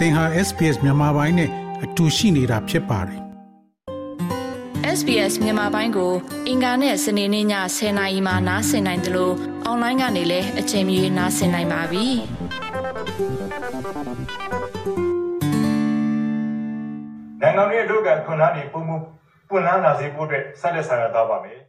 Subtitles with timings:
[0.00, 1.50] သင်ဟာ SPS မြန်မာပိုင်းနဲ့
[1.84, 3.20] အတူရှိနေတာဖြစ်ပါတယ်
[4.98, 6.12] SBS မြန်မာပိုင်းကို
[6.48, 7.46] အင်ကာနဲ့စနေနေ့ည
[7.76, 9.34] 10:00နာရီမှနားဆင်နိုင်တယ်လို့
[9.64, 12.06] အွန်လိုင်းကနေလည်းအချိန်မီနားဆင်နိုင်ပါပြီ။
[17.40, 18.96] နိုင်ငံရဲ့လူကခွန်အားတွေပုံမှု
[19.48, 21.60] ပွင့်လန်းလာစေဖို့အတွက်ဆက်လက်ဆောင်ရွက်သွားပါမယ်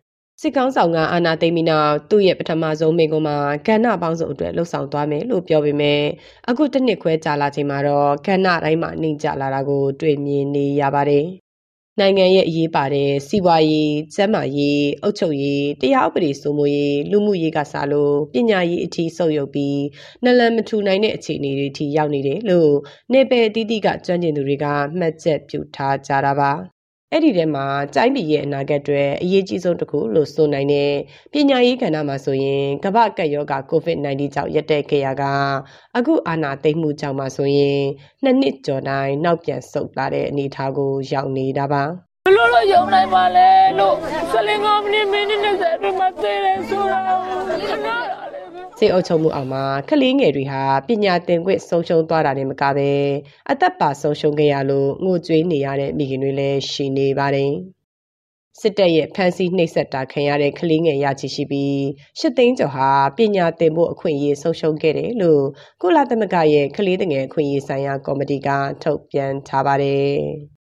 [0.44, 3.38] စစ်ကောင်းဆောင်ကအာနာသိမ့်ပြီးနောက်သူ့ရဲ့ပထမဆုံးမိန့်ခွန်းမှာ
[3.68, 6.02] ကဏ္ဍပေါင်းစုံအတွက်လှုပ်ဆောင်သွားမယ်လို့ပြောပေမဲ့
[6.50, 11.26] အခုတစ်နှစ်ခွဲကြာလာချိန်မှာတော့ကဏ္ဍတိုင်းမှာနှိမ့်ကျလာတာကိုတွေ့မြင်နေရပါတယ်။
[12.00, 19.80] နိုင်ငံရဲ့အရေးပါတဲ့စီးပွားရေး၊ကျန်းမာရေး၊အုပ်ချုပ်ရေး၊တရားဥပဒေစိုးမိုးရေး၊လူမှုရေးကစားလို့ပညာရေးအထိဆုပ်ယုပ်ပြီး
[20.24, 22.74] နလန်မထူနိုင်တဲ့အခြေအနေတွေအထိရောက်နေတယ်လို့
[23.14, 24.66] နေပယ်အသီးသီးကကျွမ်းကျင်သူတွေက
[24.98, 26.54] မှတ်ချက်ပြုထားကြတာပါ။
[27.14, 27.66] အဲ့ဒီထဲမှာ
[27.96, 30.92] တိုင်းပြည်ရဲ့အနာဂတ်တွေအရေးကြီးဆုံးတစ်ခုလို့ဆိုနိုင်တဲ့
[31.32, 35.24] ပညာရေးကဏ္ဍမှာဆိုရင်ကမ္ဘာကပ်ရောဂါ COVID-19 ကြောင့်ရပ်တန့်ခဲ့ရက
[35.98, 37.82] အခုအာဏာသိမ်းမှုကြောင့်မှဆိုရင်
[38.24, 41.84] နှစ်နှစ်ကျော်တိုင်းနောက်ပြန်ဆုတ်လာတဲ့အနေအထားကိုရောက်နေတာပါ
[42.26, 43.96] ဘလို့လို့ယုံနိုင်ပါလဲလို့
[44.34, 48.21] 15မိနစ်မိနစ်20အတွင်းမှာသိတယ်ဆိုတာ
[48.82, 52.92] ခဏစိတ်အုပ်ချုပ်မှုအောက်မှာကလေးငယ်တွေဟာပညာသင်ခွင့်ဆုံးရှုံးသွားတာနဲ့မကပဲ
[53.52, 57.52] အသက်ပါဆုံးရှုံးခဲ့ရလို့ငိုကြွေးနေရတဲ့မိခင်တွေလည်းရှိနေပါတယ်
[58.60, 61.82] စစ်တပ်ရဲ့ဖမ်းဆီးနှိပ်စက်တာခံရတဲ့ကလေးငယ်ရချီရှိပြီး
[62.20, 65.44] ရှစ်သိန်းကျော်ဟာပညာသင်ဖို့အခွင့်အရေးဆုံးရှုံးခဲ့တယ်လို့
[65.82, 68.50] ကုလသမဂ္ဂရဲ့ကလေးငယ်အခွင့်အရေးဆိုင်ရာကော်မတီက
[68.84, 70.61] ထုတ်ပြန်ထားပါတယ်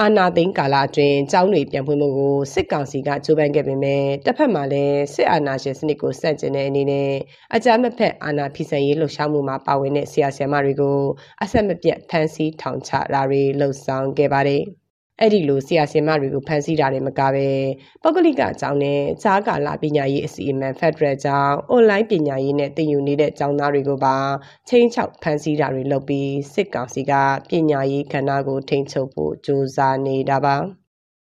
[0.00, 7.10] အာနာသိန်းကာလအတွင်းကျောင်းတွေပြန်ဖွင့်ဖို့ကိုစစ်ကောင်စီကကြိုးပမ်းခဲ့ပေမဲ့တစ်ဖက်မှာလည်းစစ်အာဏာရှင်စနစ်ကိုစန့်ကျင်တဲ့အနေနဲ့
[7.54, 10.98] အကြမ်းမဖက်အာဏာဖီဆန်ရေးလှုပ်ရှားမှုမှာပါဝင်တဲ့ဆရာဆရာမတွေကို
[11.42, 14.62] အဆက်မပြတ်ဖမ်းဆီးထောင်ချတာတွေလှုပ်ဆောင်ခဲ့ပါတယ်။
[15.20, 17.48] အဲ့ဒီလိုဆရာဆင်မတွေကိုဖန်ဆီးတာတွေမကပဲ
[18.02, 24.16] ပုဂ္ဂလိကအကြောင်းနဲ့ဈာကာလပညာရေးအစီအမံ Federal ကျောင်းအွန်လိုင်းပညာရေးနဲ့သင်ယူနေတဲ့ကျောင်းသားတွေကိုပါ
[24.68, 27.12] ချင်းချောက်ဖန်ဆီးတာတွေလုပ်ပြီးစစ်ကောင်စီက
[27.50, 30.56] ပညာရေးကဏ္ဍကိုထိန်းချုပ်ဖို့ကြိုးစားနေတာပါ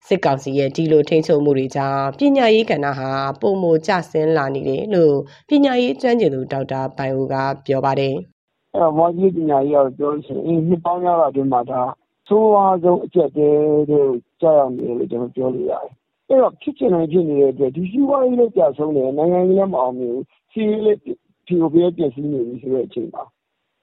[0.08, 3.10] စစ်ကောင်စီရဲ့ဒီလိုထိန်းချုပ်မှုတွေကြောင့်ပညာရေးကဏ္ဍဟာ
[3.40, 5.16] ပုံမကျဆင်းလာနေတယ်လို့
[5.48, 7.34] ပညာရေးကျွမ်းကျင်သူဒေါက်တာပိုင်ဦးက
[7.66, 8.14] ပြောပါတယ်။
[8.72, 11.82] အဲတော့မော်ကြီးပညာရေးကိုပြောလို့ရှိရင်နှစ်ပေါင်းများစွာအတွင်းမှာဒါ
[12.28, 13.58] ဆိုးဝါးဆုံးအကျပ်အတည်း
[13.88, 14.06] ထဲကို
[14.40, 15.90] ကျရောက်နေတယ်လို့ကျနော်ပြောလို့ရတယ်။
[16.28, 21.00] အဲဒီတော့ဖြစ်ချင်တိုင်းဖြစ်နေတဲ့အတွက်ဒီစီးပွားရေးလည်းကျဆုံးတယ်၊နိုင်ငံရေးလည်းမအောင်မြင်ဘူး၊စစ်ရေးလည်း
[21.46, 23.22] ဖရိုဖရဲပျက်စီးနေပြီဆိုတဲ့အချိန်မှာ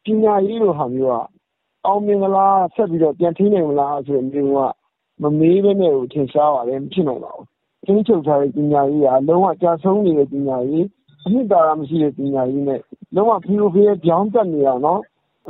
[0.03, 1.15] ပညာရေးလိုဟာမျိုးက
[1.85, 4.75] အောင်မြင်မလား၊ဆက်ပြီးတော့ပြန်ထိန်းနိုင်မလားဆိုတဲ့မေးခွန်း
[5.21, 7.45] ကမမေးဘဲနဲ့ကိုထင်ရှားပါတယ်။မဖြစ်နိုင်ပါဘူး။
[7.85, 10.83] ထိန်းချုပ်ထားတဲ့ပညာရေးဟာလုံးဝကျဆုံးနေတဲ့ပညာရေး၊
[11.25, 12.81] အနှစ်သာရမရှိတဲ့ပညာရေးနဲ့
[13.15, 14.75] လုံးဝဖရိုဖရဲပြောင်းတက်နေတာ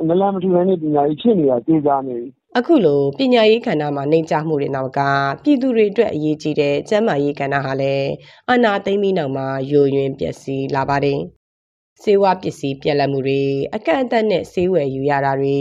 [0.07, 4.99] နလန်မထူနိုင်တဲ့ပညာရေးဖြစ်နေတာသေချာနေပြီ အခုလိုပညာရေးကဏ္ဍမှာနှိမ်ချမှုတွေနောက်က
[5.43, 8.09] ပြည်သူတွေအတွက်အရေးကြီးတဲ့ကျန်းမာရေးကဏ္ဍဟာလည်း
[8.51, 11.19] အနာသိမ့်ပြီးနောက်မှာယိုယွင်းပျက်စီးလာပါတယ်။
[12.03, 13.41] စေဝါပစ္စည်းပြက်လက်မှုတွေ
[13.75, 15.59] အကန့်အသတ်နဲ့ဆေးဝယ်ယူရတာတွေ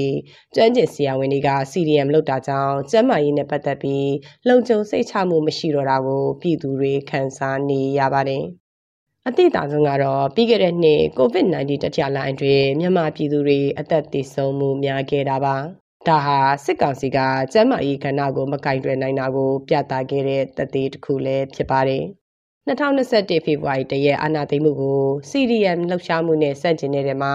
[0.54, 4.10] ကျွမ်းကျင်ဆရာဝန်တွေက CDM လုပ်တာကြောင့်ကျန်းမာရေးနဲ့ပတ်သက်ပြီး
[4.48, 8.44] လုံခြုံစိတ်ချမှုမရှိတော့တာကိုပြည်သူတွေခံစားနေရပါတယ်။
[9.28, 15.58] အတိအတာဆုံးကတော့ပြီးခဲ့တဲ့နှစ် COVID-19 တတိယလှိုင်းအတွင်းမြန်မာပြည်သူတွေအသက်သေဆုံးမှုများခဲ့တာပါ။
[16.08, 17.18] ဒါဟာစစ်ကောင်စီက
[17.52, 22.04] ကျန်းမာရေးကဏ္ဍကိုမကင်တွယ်နိုင်တာကို ပြသခဲ့တဲ့တသေးတစ်ခုလည်းဖြစ်ပါတယ်။
[22.68, 27.34] 2021ဖေဖော်ဝါရီတရက်အာဏာသိမ်းမှုကို CDM လှုပ်ရှားမှုနဲ့စန့်ကျင်နေတဲ့မှာ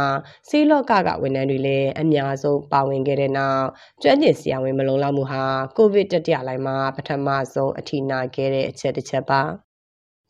[0.49, 3.67] စီးလော့ကကဝန်ထမ်းတွေလည်းအများဆုံးပါဝင်ခဲ့တဲ့နောက်
[4.03, 5.43] ကျွမ်းကျင်ဆရာဝန်မလုံလောက်မှုဟာ
[5.77, 9.41] ကိုဗစ်တတိယလိုင်းမှာပထမဆုံးအထိနာခဲ့တဲ့အချက်တစ်ချက်ပါ။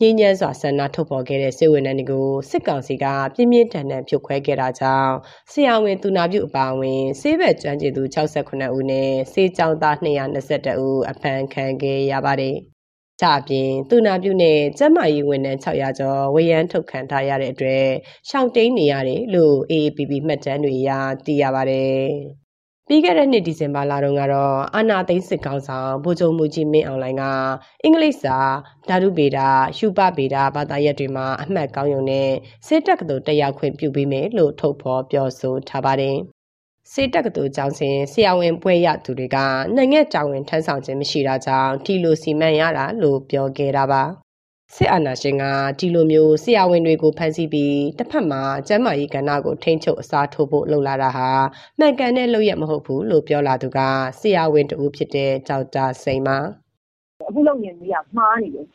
[0.01, 5.13] ငြိမ်းချမ်းစွာဆန္ဒထုတ်ဖော်ခဲ့တဲ့စစ်ဝန်ထမ်းတွေကိုစစ်ကောင်စီကပြင်းပြင်းထန်ထန်ဖြုတ်ခွဲခဲ့တာကြောင့်
[5.51, 12.55] ဆရာဝန်သူနာပြုအပါအဝင်ဆေးဘက်ကျွမ်းကျင်သူ68ဦးနဲ့ဆေးကျောင်းသား222ဦးအဖမ်းခံခဲ့ရပါတယ်။
[13.21, 17.87] ကြအပြင်သူနာပြုနဲ့ကျန်းမာရေးဝန်ထမ်း600ကျော်ဝရမ်းထုတ်ခံထားရတဲ့အတွက်
[18.29, 20.91] ရှောင်တိန်နေရတယ်လို့ AAPP မှတ်တမ်းတွေအရ
[21.25, 22.05] သိရပါတယ်။
[22.87, 27.23] ပြီးခဲ့တဲ့နှစ်ဒီဇင်ဘာလတုန်းကတော့အာနာသိန်းစစ်ကောင်ဆောင်ဗိုလ်ချုပ်မူကြီးမင်းအောင်လှိုင်က
[27.83, 28.37] အင်္ဂလိပ်စာ
[28.89, 29.39] ဓာတုဗေဒ
[29.77, 32.29] ရှုပဗေဒဘာသာရပ်တွေမှာအမှတ်ကောင်းရုံနဲ့
[32.67, 36.17] စစ်တပ်ကတော်တက်ခွင့်ပြုပေးမယ်လို့ထုတ်ဖော်ပြောဆိုထားပါတယ်။
[36.91, 39.37] စေတက်ကတူကျောင်းစဉ်ဆရာဝန်ပွဲရသူတွေက
[39.75, 44.24] နိုင်ငံ့တာဝန်ထမ်းဆောင်ခြင်းမရှိတာကြောင့်ဒီလိုစီမံရတာလို့ပြောခဲ့တာပါ
[44.73, 45.43] စစ်အာဏာရှင်က
[45.79, 51.29] ဒီလိုမျိုးဆရာဝန်တွေကိုဖမ်းဆီးပြီးတစ်ဖက်မှာကျန်းမာရေးကဏ္ဍကိုထိန်းချုပ်အစားထိုးဖို့လှုပ်လာတာဟာ
[51.79, 53.79] မှန်ကန်တဲ့လုပ်ရမဟုတ်ဘူးလို့ပြောလာသူက
[54.19, 56.37] ဆရာဝန်တူဖြစ်တဲ့ကြောက်တာစိန်ပါ
[57.29, 58.65] အခုလုပ်နေကြီးကမှားနေတယ်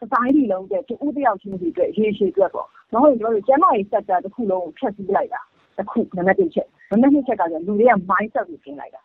[0.00, 5.40] စတိုင်းဒီလုံးတဲ့တူတယောက်ချင်းစီအတွက်ရေးရှိအတွက်ပေါ့နောက်ရင်တို့ကျန်းမာရေး sector တစ်ခုလုံးကိုဖျက်ဆီးလိုက်တာ
[5.78, 9.02] တစ်ခုနံပါတ်1ချက်နံပါတ်2ချက်ကလူတွေက mindset ကိုပြင်လိုက်တာ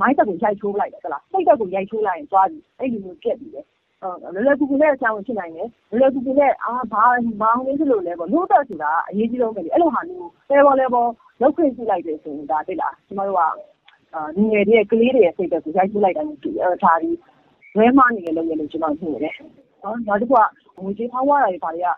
[0.00, 3.66] mindset ကိုရိုက်ချိုးလိုက်တယ်ဟုတ်လားစိတ်ဓာတ်ကိုရိုက်ချိုးလိုက်ရင်သွားပြီအဲ့ဒီလိုပြက်ပြီးတယ်
[4.02, 7.04] လွယ်လွယ်ကူကူနဲ့ ဆရာဝန်ဖြစ်နိုင်တယ် လွယ်လွယ်ကူကူနဲ့အာဘာ
[7.40, 11.06] မောင်လေးဖြစ်လို့လဲပေါ့ နို့တက်ဆိုတာ အရေးကြီးဆုံးပဲလေ အဲ့လိုဟာမျိုး level level
[11.40, 13.42] လောက်ခွင့်ပြုလိုက်တယ်ဆိုရင်ဒါတိတ်လားကျမတို့က
[14.36, 17.16] လူငယ်တွေရဲ့ ကလေးတွေရဲ့ စိတ်ဓာတ်ကို ရိုက်ကူးလိုက်တာမျိုးတွေ့တယ်။ဒါသည်
[17.76, 19.34] လွဲမှားနေတဲ့ လုပ်ရပ်လို့ ကျမမြင်တယ်။
[19.82, 20.42] နောက်တစ်ခုက
[20.84, 21.88] ငွေကြေးဖောင်းပွတာတွေ ဘာတွေက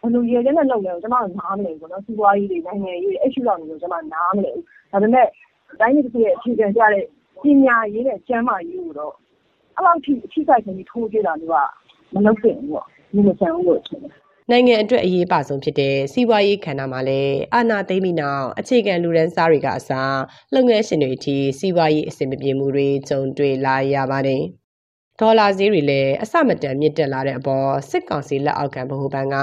[0.00, 5.26] ဘယ်လိုရည်ရွယ်ချက်နဲ့ လုပ်လဲကိုကျမတို့ နားမလည်ဘူးပေါ့နော်။စီးပွားရေးတွေ နိုင်ငံရေးတွေ အဲ့ရှုထောင့်တွေကို ကျမ နားမလည်ဘူး။ဒါပေမဲ့
[5.80, 7.04] တိုင်းပြည်တစ်ခုရဲ့ အခြေခံကျတဲ့
[7.42, 9.14] ပညာရေးနဲ့ ကျန်းမာရေးကိုတော့
[9.76, 11.56] အဲ့လောက်ထိအထိခိုက်ဆုံးပြီးထိုးကြတာမျိုးက
[12.14, 14.12] မလုပ်သင့်ဘူးပေါ့။မမဆန်ဘူးလို့ထင်တယ်။
[14.50, 20.18] နိုင်ငံအတွက်အရေးပါဆုံးဖြစ်တဲ့စီးပွားရေးခန္ဓာမှာလည်းအာဏာသိမ်းပြီးနောက်အခြေခံလူရန်စားတွေကအစား
[20.54, 24.42] လုပ်ငန်းရှင်တွေအထိစီးပွားရေးအဆင်မပြေမှုတွေကြုံတွေ့လာရပါတယ်။
[25.20, 29.36] ဒေါ်လာဈေးတွေလည်းအဆမတန်မြင့်တက်လာတဲ့အပေါ်စစ်ကောင်စီလက်အောက်ခံဗဟိုဘဏ်က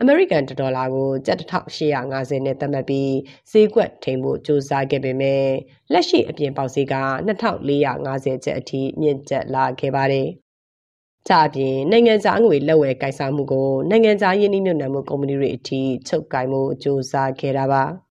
[0.00, 3.12] အမေရိကန်ဒေါ်လာကို7850နဲ့သတ်မှတ်ပြီး
[3.50, 5.44] ဈေးကွက်ထိန်ဖို့ကြိုးစားခဲ့ပေမဲ့
[5.92, 6.94] လက်ရှိအပြင်ပေါက်ဈေးက
[7.26, 10.28] 2450ကျပ်အထိမြင့်တက်လာခဲ့ပါတယ်။
[11.28, 17.84] ကြအပြင်နိုင်ငံခြားငွေလက်ဝယ်ကိုင်ဆောင်မှုကိုနိုင်ငံခြားယင်းနှိမ့်ညွတ်နှံမှုကုမ္ပဏီတွေအထိချုပ်ကိုင်မှုကြိုးစားခဲ့တာပါ။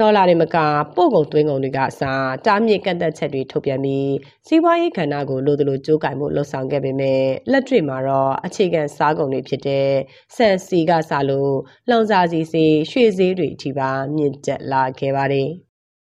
[0.00, 0.56] ဒေါ်လာတွေမက
[0.96, 4.12] ပို့ကုန်သွင်းကုန်တွေကအစားတားမြစ်ကန့်သက်ချက်တွေထုတ်ပြန်ပြီး
[4.46, 7.22] စီးပွားရေးကဏ္ဍကိုလိုသလိုကြိုးကင်မှုလှုံ့ဆော်ခဲ့ပေမဲ့
[7.52, 9.88] လက်တွေ့မှာတော့အခြေခံစားကုန်တွေဖြစ်တဲ့
[10.36, 11.54] ဆန်စီကစားလို့
[11.90, 15.48] လောင်စာစီစီရွှေဈေးတွေအထိပါမြင့်တက်လာခဲ့ပါတယ်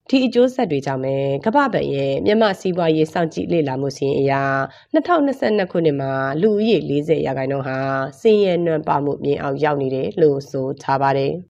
[0.10, 1.16] ဒီအကျိုးဆက်တွေကြောင့်ပဲ
[1.46, 4.34] ကမ္ဘာ့ဘဏ်ရဲ့မြန်မာစီးပွားရေးစောင့်ကြည့်လေ့လာမှုစီရင်အရ
[4.96, 7.78] 2022ခုနှစ်မှာလူဦးရေ40ရာခိုင်နှုန်းဟာ
[8.22, 11.34] စင်ရဲနွမ်းပါမှုမြင်အောင်ရောက်နေတယ်လို့ဆိုထားပါတယ်။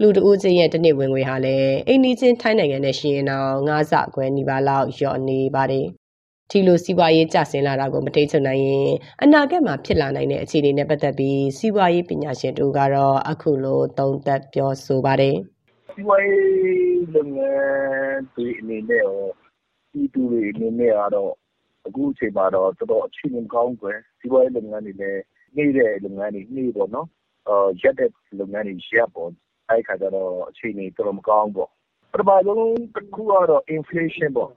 [0.00, 5.86] လူတဦးချင်းရဲ့တစ်နှစ်ဝင်ငွေဟာလည်းအိန္ဒိချင်းထိုင်းနိုင်ငံနဲ့ရှင်ရင်အောင်ငါးဆခွဲနီးပါးလောက်လျော့နေပါတယ်။
[6.50, 8.90] ဒီလိုစီးပွားရေးကျဆင်းလာတာကိုမထိတ်ချုံနိုင်ရင်
[9.22, 15.36] အနာဂတ်မှာဖြစ်လာနိုင်တဲ့အခြေအနေနဲ့ပတ်သက်ပြီးစီးပွားရေးပညာရှင်တို့ကတော့အခုလိုသုံးသပ်ပြောဆိုပါတယ်။
[15.94, 19.16] စီးပွားရေးလုပ်ငန်းတွေအနေနဲ့ရော
[19.92, 21.32] ပြည်သူတွေအနေနဲ့ကတော့
[21.86, 25.22] အခုအချိန်မှာတော့တော်တော်အခြေအနေမကောင်းဘူးကွယ်စီးပွားရေးလုပ်ငန်းတွေလည်း
[25.56, 27.08] နှေးတဲ့လုပ်ငန်းတွေနှေးပေါ့နော်
[27.48, 29.30] အာရက်တဲ့လုပ်ငန်းတွေရက်ပေါ့
[29.70, 31.70] အဲ့ခါကျတော့ အခြေအနေ တော်တော်မကောင်းပေါ့
[32.12, 32.60] ပထမဆုံး
[32.94, 34.50] တစ်ခုကတော့ inflation ပေါ့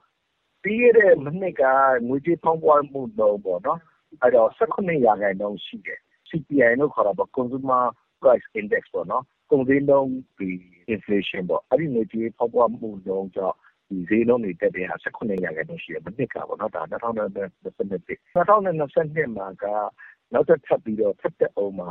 [0.63, 1.63] ပြီးခဲ့တဲ့မနှစ်က
[2.07, 3.80] ငွေကြေးဖောင်းပွားမှုနှုန်းပေါ့နော်
[4.21, 6.00] အဲ့တော့18ရာခိုင်နှုန်းရှိတယ်
[6.30, 7.83] CPI လို့ခေါ်တာပေါ့ consumer
[8.21, 10.50] price index ပေါ့နော် ကုန်ဈေးနှုန်းဒီ
[10.94, 13.57] inflation ပေါ့ အဲ့ဒီငွေကြေးဖောက်ပွားမှုနှုန်းကြောင့်
[13.89, 19.65] ဒီဈေးနှုန်းတွေတက်တဲ့ဟာ18ရာခိုင်နှုန်းရှိတယ် မနှစ်ကပေါ့နော် ဒါ2021 2022မှာက
[20.33, 21.89] နောက်တစ်ထပ်ပြီးတော့ ထပ်တက်အောင်မှာ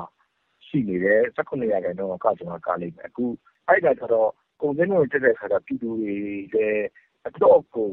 [0.66, 3.24] ရှိနေတယ်18ရာခိုင်နှုန်းကကျွန်တော်ကားလိမ့်မယ် အခု
[3.68, 4.30] အဲ့ဒါကျတော့
[4.60, 6.14] ကုန်ဈေးနှုန်းတက်တဲ့ခါကျ ပြည်သူတွေ
[6.54, 6.86] လည်း
[7.26, 7.90] အတော့ကို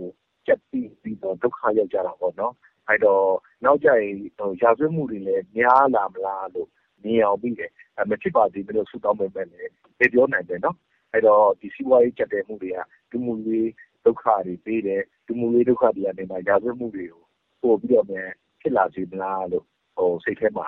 [0.47, 2.53] ကြက်ပြီးပြီးတော့ ဒုက္ခရောက်ကြတာပေါ့နော်
[2.87, 3.27] အဲ့တော့
[3.65, 4.13] နောက်ကြရင်
[4.61, 6.69] ရာဇဝတ်မှုတွေလည်း များလာမလားလို့
[7.03, 7.71] မြင်အောင်ပြီးတယ်
[8.09, 10.77] မဖြစ်ပါသေးဘူးလို့ ဆုတောင်းပေမဲ့လည်းပြေပြောနိုင်တယ်နော်
[11.11, 12.77] အဲ့တော့ဒီစီးပွားရေးကြက်တဲ့မှုတွေက
[13.11, 13.69] ဒီမှုရေး
[14.05, 17.21] ဒုက္ခတွေပေးတယ်ဒီမှုရေးဒုက္ခတွေကနေမှရာဇဝတ်မှုတွေကို
[17.61, 18.31] ပို့ပြီးတော့လည်း
[18.61, 19.65] ဖြစ်လာစေမလားလို့
[19.95, 20.67] ဟိုစိတ်ထဲမှာ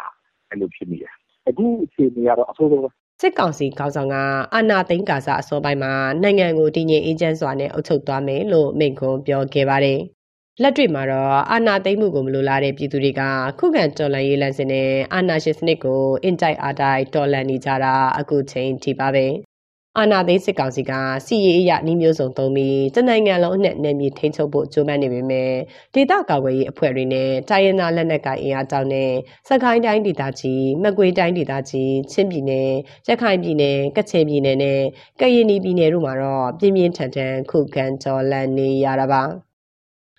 [0.50, 1.16] အဲ့လိုဖြစ်နေတယ်
[1.48, 2.90] အခုအခြေအနေကတော့အဆိုးဆုံးပဲ
[3.22, 4.16] စစ်ကောင်စီခေါင်းဆောင်က
[4.54, 5.94] အာဏာသိမ်းကာစအစောပိုင်းမှာ
[6.24, 10.00] နိုင်ငံကိုတည်ငြိမ်အေးချမ်းစွာနဲ့အုပ်ချုပ်သွားမယ်လို့မိန့်ခွန်းပြောခဲ့ပါတယ်။
[10.62, 13.22] လက်တွေ့မှာတော့အာဏာသိမ်းမှုကိုမလိုလားတဲ့ပြည်သူတွေက
[13.60, 19.26] ခုခံတော်လှန်ရေးလမ်းစဉ်နဲ့အာဏာရှင်စနစ်ကိုအင်တိုက်အားတိုက်တော်လှန်နေကြတာအခုချိန်ထိပါပဲ။
[20.00, 20.92] အာနာသိန်းစစ်ကောင်စီက
[21.26, 25.52] စီရေးအရနှီးမျိုးစုံသုံးပြီးတနိုင်ငံလုံးအနှံ့နယ်မြေထိန်းချုပ်ဖို့ကြိုးပမ်းနေပေမဲ့
[25.94, 29.12] ဒေသကာကွယ်ရေးအဖွဲ့တွေနဲ့တိုင်းရင်းသားလက်နက်ကိုင်အင်အားကြောင့်နဲ့
[29.48, 32.72] စကိုင်းတိုင်းဒေသကြီးမကွေးတိုင်းဒေသကြီးချင်းပြည်နယ်
[33.08, 34.82] ရခိုင်ပြည်နယ်ကချင်ပြည်နယ်နဲ့
[35.20, 39.55] ကရင်ပြည်နယ်တို့မှာတော့ပြင်းပြင်းထန်ထန်ခုခံတော်လှန်နေရတာပါ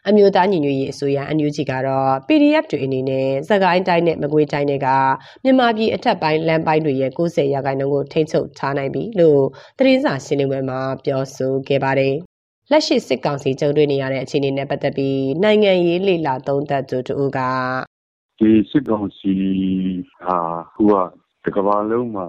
[0.08, 4.88] အမျိုးသားညီညွတ်ရေးအစိုးရ NUG ကတော့ PDF တွေအနေနဲ့စကိုင်းတိုင်းနဲ့မကွေးတိုင်းတွေက
[5.44, 9.40] မြန်မာပြည်အထက်ပိုင်းလမ်းပိုင်းတွေရဲ့90ရာခိုင်နှုန်းကိုထိန်းချုပ်ထားနိုင်ပြီလို့
[9.78, 12.14] သတင်းစာရှင်းလင်းပွဲမှာပြောဆိုခဲ့ပါတယ်။
[12.70, 17.40] လက်ရှိစစ်ကောင်စီကြုံတွေ့နေရတဲ့အခြေအနေနဲ့ပတ်သက်ပြီးနိုင်ငံရေးလေလာသုံးသပ်သူတို့က
[18.40, 19.32] ဒီစစ်ကောင်စီ
[20.20, 20.38] ဟာ
[20.74, 22.26] ဟိုကတကဘာလုံးမှာ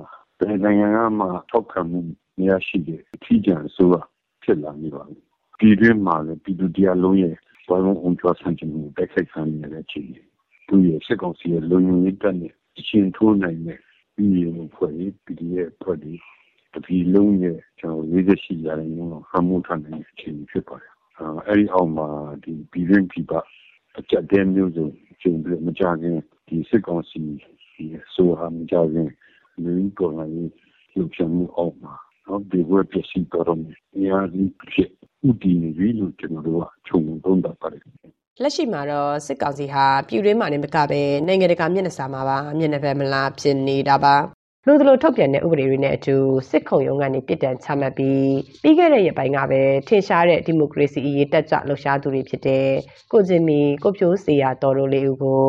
[0.64, 2.00] နိုင်ငံကမှထောက်ခံမှု
[2.38, 4.06] မရရှိတဲ့အထီးကျန်ဆိုတော့
[4.44, 5.20] ဖြစ်လာနေပါပြီ။
[5.60, 7.36] ပြည်တွင်းမှာလည်းပြည်သူတရားလုံးရဲ့
[7.68, 10.22] ဘာလို့အောင်ကျော်ဆန့်ကျင်မှုတိုက်ခိုက်ခံရတဲ့အခြေအနေ
[10.68, 12.54] သူရဲ့စစ်ကောင်စီရဲ့လုံခြုံရေးတပ်နဲ့
[12.88, 13.80] ရှင်ထိုးနိုင်တဲ့
[14.16, 16.20] ပြည်ရုံဖွဲ့ရေး PDF ဖွဲ့ပြီး
[16.74, 20.92] တပြည်လုံးရဲ့ကျွန်တော်48ရာခိုင်နှုန်းဟမှုထနိုင်တဲ့အခြေအနေဖြစ်ပါတယ်။
[21.48, 22.08] အဲဒီအောက်မှာ
[22.44, 23.34] ဒီပြည်တွင်းပြည်ပ
[24.00, 24.88] အကြက်တဲမျိုးစုံ
[25.22, 27.20] ကျုံပြီးမကြခင်ဒီစစ်ကောင်စီ
[27.76, 29.10] ဒီဆိုဟာမကြခင်
[29.64, 30.52] လူကောလာရေး
[30.96, 31.94] လှုပ်ရှားမှုအောက်မှာ
[32.28, 34.90] နော်ဒီဝက်ပစ္စည်းတော်မယ်။ညာဒီဖြစ်
[35.28, 37.82] ဥတည်နေပြီလို့ကျွန်တော်တို့ကခြုံသုံးသပ်ပါတယ်
[38.44, 44.16] လက်ရှိမှာတော့စစ်ကောင်စီဟာပြည်တွင်းမှာနေမကပဲနိုင်ငံတကာမျက်နှာစာမှာပါမျက်နှာဖက်မလားဖြစ်နေတာပါ
[44.68, 46.16] လို့တို့ထုတ်ပြန်တဲ့ဥပဒေတွေနဲ့အတူ
[46.50, 48.32] စစ်ခုံရုံးကနေပြစ်ဒဏ်ချမှတ်ပြီး
[48.64, 52.68] ပြီးခဲ့တဲ့ရက်ပိုင်းကပဲထင်ရှားတဲ့ဒီမိုကရေစီအရေးတက်ကြလှုပ်ရှားသူတွေဖြစ်တဲ့
[53.12, 55.46] ကိုကျင်မီကိုဖြိုးစီယာတော်တို့လေးဦးကို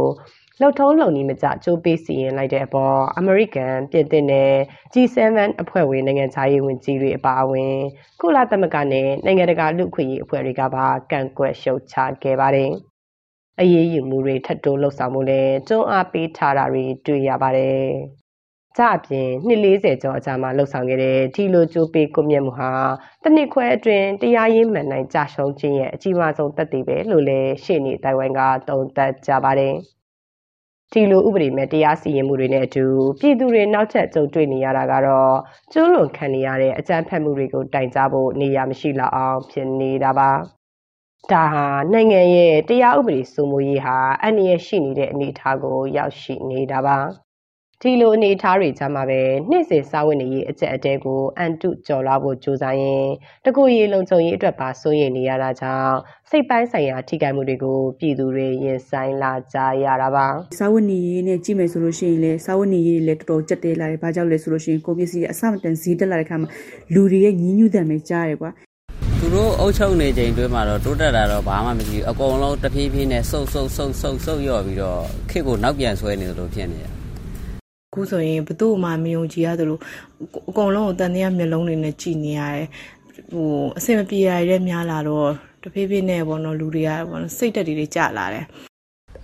[0.62, 4.53] လောက်ထုံးလုံနီးမကြကြိုးပေးစီရင်လိုက်တဲ့အပေါ်အမေရိကန်ပြင်သစ်နဲ့
[4.93, 5.19] G7
[5.62, 7.75] အဖွဲ့ဝင်နိုင်ငံခြားရေးဝန်ကြီးတွေအပါအဝင်
[8.21, 12.71] ကုလသမဂ္ဂနဲ့နိုင်ငံတကာလူ့အခွင့်အရေးအဖွဲ့တွေကပါကန့်ကွက်ရှုတ်ချခဲ့ပါတယ်။
[13.61, 17.85] အရေးယူမှုတွေထပ်တိုးလှုပ်ဆောင်မှုလည်းတွန်းအားပေးထားတာတွေတွေ့ရပါတယ်။
[18.77, 22.71] ကြအပြင်နှစ်40ကျော်အကြာမှာလှုပ်ဆောင်ခဲ့တဲ့ဒီလိုကြိုးပေးကွမျက်မှုဟာ
[23.23, 29.77] တနစ်ခွဲအတွင်းတရားရေးမှန်နိုင်ကြရှုံးခြင်းရဲ့အကြီးမားဆုံးသက်သေပဲလို့လည်းရှေ့နေတိုင်ဝမ်ကသုံးသပ်ကြပါတယ်။
[30.92, 32.85] ဒီလိုဥပဒေမဲ့တရားစီရင်မှုတွေနဲ့အတူ
[33.21, 35.35] ပြည်သူတွေနောက်ထပ်ကြုံတွေ့နေရတာကတော့
[35.73, 40.30] ကျွလွန်ခံနေရတဲ့အကြမ်းဖက်မှုတွေကိုတိုင်ကြားဖို့နေရာမရှိလောက်အောင်ဖြစ်နေတာပါ
[41.33, 46.99] ဒါဟာနိုင်ငံရဲ့တရားဥပဒေစိုးမိုးရေးဟာအန္တရာယ်ရှိနေတဲ့အနေအထားကိုရောက်ရှိနေတာပါ
[47.83, 49.21] ဒီလိုအနေအထားတွေကြားမှာပဲ
[49.51, 53.07] နေ့စဉ်စာဝတ်နေရေးအကျက်အတဲကိုအန်တုကျော်လာဖို့ကြိုးစားရင်
[53.45, 55.97] တကူရေလုံခြုံရေးအတွက်ပါစိုးရိမ်နေရတာကြောင့်
[56.31, 60.27] စိတ်ပိုင်းဆိုင်ရာထိခိုက်မှုတွေကိုပြည်သူတွေရင်ဆိုင်လာကြရတာပါ
[60.59, 66.49] စာဝတ်နေရေးနဲ့ကြည့်မယ်ဆိုလို့ရှိရင်လည်းစာဝတ်နေရေးတွေလည်းတော်တော်ကြက်တဲလာတယ်။ဘာကြောင့်လဲဆိုလို့ရှိရင်ကိုပစ္စည်းအဆမတန်ဈေးတက်လာတဲ့ခါမှာ
[66.95, 68.51] လူတွေရဲ့ညီးညွတ်တယ်ပဲကြားရကွာ
[69.21, 76.98] သူတို့အုပ်ချုပ်နေချိန်တွင်းမှာတော့တိုးတက်တာတော့ဘာမှမရှိဘူးအကုန်လုံးတဖြည်းဖြည်းနဲ့စုပ်စုပ်စုပ်စုပ်စုပ်ရော့ပြီးတော့ခေတ်ကိုနောက်ပြန်ဆွဲနေသလိုဖြစ်နေတယ်အ
[77.94, 79.78] ခုဆိုရင်ဘသူ့မှမယုံကြည်ရသလို
[80.50, 82.68] အကုန်လုံးကိုတန်တရားမျက်လုံးတွေနဲ့ကြည်နေရတယ်
[83.34, 85.30] ဟိုအဆင်မပြေရတဲ့များလာတော့
[85.62, 88.46] တဖြည်းဖြည်းနဲ့ပေါ့နော်လူတွေကပေါ့နော်စိတ်တက်တွေကြလာတယ်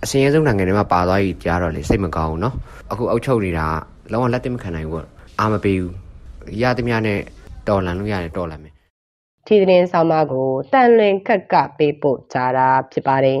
[0.04, 2.54] အစင်းရဲဆုံးနိုင်ငံတွေမှာပါသွားပြီကြားတော့လေစိတ်မကောင်းဘူးเนาะ
[2.90, 3.66] အခုအုပ်ချုပ်နေတာ
[4.12, 5.06] လုံးဝလက်တင်မခံနိုင်ဘူးပေါ့
[5.40, 5.92] အာမပေးဘူး
[6.62, 7.18] ရသမျှနဲ့
[7.68, 8.72] တော်လန်လို့ရတယ်တော်လန်မယ်
[9.46, 13.40] ဒီသတင်းဆောင်မကိုတန်လွင်ခက်ကပေးပို့ကြတာဖြစ်ပါတယ်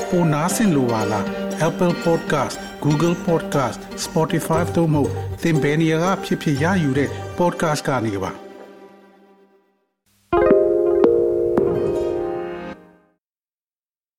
[0.11, 1.25] ပိုနားဆင်လိုပါလား
[1.67, 5.03] Apple Podcast Google Podcast Spotify တို့မှာ
[5.41, 8.31] သင်ပင်ရာဖြစ်ဖြစ်ရယူတဲ့ podcast ကနေပါ။